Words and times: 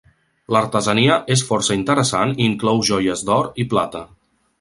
L'artesania 0.55 1.17
és 1.35 1.43
força 1.49 1.77
interessant 1.79 2.33
i 2.37 2.47
inclou 2.53 2.81
joies 2.91 3.23
d'or 3.29 3.51
i 3.65 3.67
plata. 3.75 4.03